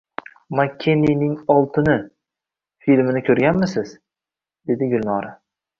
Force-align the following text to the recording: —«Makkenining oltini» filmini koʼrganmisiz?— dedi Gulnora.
—«Makkenining 0.59 1.35
oltini» 1.55 1.97
filmini 2.87 3.25
koʼrganmisiz?— 3.29 3.95
dedi 4.71 4.95
Gulnora. 4.97 5.37